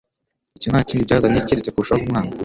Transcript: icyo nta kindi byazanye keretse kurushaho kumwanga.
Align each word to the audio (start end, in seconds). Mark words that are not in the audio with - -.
icyo 0.57 0.67
nta 0.69 0.81
kindi 0.87 1.07
byazanye 1.07 1.39
keretse 1.47 1.69
kurushaho 1.71 1.99
kumwanga. 2.03 2.35